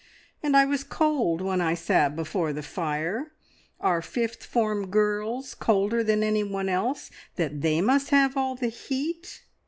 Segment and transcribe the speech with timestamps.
[0.41, 3.33] And I was cold when I sat before the fire.
[3.79, 9.43] Are fifth form girls colder than anyone else, that they must have all the heat?"